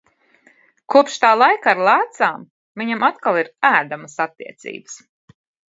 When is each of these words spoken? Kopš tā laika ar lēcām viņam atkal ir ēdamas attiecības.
Kopš 0.93 1.17
tā 1.25 1.31
laika 1.41 1.73
ar 1.73 1.81
lēcām 1.89 2.49
viņam 2.83 3.07
atkal 3.11 3.41
ir 3.45 3.55
ēdamas 3.73 4.21
attiecības. 4.29 5.03